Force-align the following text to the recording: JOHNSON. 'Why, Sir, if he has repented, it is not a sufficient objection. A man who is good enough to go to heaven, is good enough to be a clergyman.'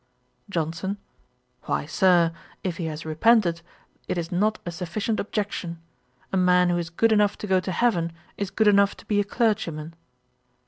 JOHNSON. 0.49 0.97
'Why, 1.65 1.85
Sir, 1.85 2.33
if 2.63 2.77
he 2.77 2.85
has 2.85 3.05
repented, 3.05 3.61
it 4.07 4.17
is 4.17 4.31
not 4.31 4.57
a 4.65 4.71
sufficient 4.71 5.19
objection. 5.19 5.79
A 6.33 6.37
man 6.37 6.69
who 6.69 6.77
is 6.79 6.89
good 6.89 7.11
enough 7.11 7.37
to 7.37 7.45
go 7.45 7.59
to 7.59 7.71
heaven, 7.71 8.11
is 8.35 8.49
good 8.49 8.67
enough 8.67 8.97
to 8.97 9.05
be 9.05 9.19
a 9.19 9.23
clergyman.' 9.23 9.93